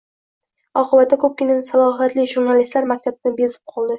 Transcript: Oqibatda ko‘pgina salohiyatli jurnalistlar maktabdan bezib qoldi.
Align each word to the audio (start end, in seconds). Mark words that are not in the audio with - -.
Oqibatda 0.81 1.19
ko‘pgina 1.25 1.57
salohiyatli 1.67 2.25
jurnalistlar 2.33 2.91
maktabdan 2.95 3.39
bezib 3.43 3.73
qoldi. 3.75 3.89